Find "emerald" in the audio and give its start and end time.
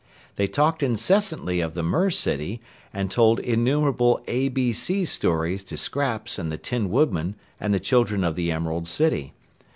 8.51-8.87